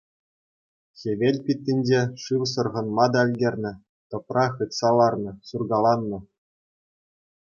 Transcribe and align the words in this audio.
Хӗвел 0.99 1.35
питтинче 1.45 2.01
шыв 2.21 2.41
сӑрхӑнма 2.53 3.05
та 3.13 3.21
ӗлкӗрнӗ, 3.25 3.71
тӑпра 4.09 4.45
хытса 4.55 4.89
ларнӑ, 4.97 5.31
ҫуркаланнӑ. 5.47 6.19